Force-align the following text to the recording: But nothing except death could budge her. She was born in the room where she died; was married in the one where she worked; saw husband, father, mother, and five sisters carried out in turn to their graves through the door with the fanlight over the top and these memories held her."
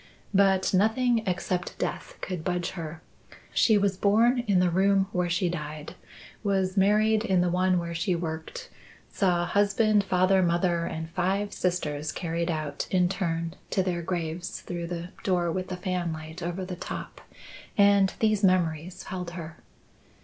But 0.33 0.73
nothing 0.73 1.21
except 1.27 1.77
death 1.77 2.17
could 2.21 2.43
budge 2.43 2.71
her. 2.71 3.03
She 3.53 3.77
was 3.77 3.97
born 3.97 4.39
in 4.47 4.59
the 4.59 4.71
room 4.71 5.07
where 5.11 5.29
she 5.29 5.47
died; 5.47 5.93
was 6.43 6.75
married 6.75 7.23
in 7.23 7.41
the 7.41 7.51
one 7.51 7.77
where 7.77 7.93
she 7.93 8.15
worked; 8.15 8.71
saw 9.11 9.45
husband, 9.45 10.03
father, 10.03 10.41
mother, 10.41 10.85
and 10.87 11.11
five 11.11 11.53
sisters 11.53 12.11
carried 12.11 12.49
out 12.49 12.87
in 12.89 13.09
turn 13.09 13.53
to 13.69 13.83
their 13.83 14.01
graves 14.01 14.61
through 14.61 14.87
the 14.87 15.09
door 15.23 15.51
with 15.51 15.67
the 15.67 15.77
fanlight 15.77 16.41
over 16.41 16.65
the 16.65 16.75
top 16.75 17.21
and 17.77 18.15
these 18.19 18.43
memories 18.43 19.03
held 19.03 19.29
her." 19.37 19.57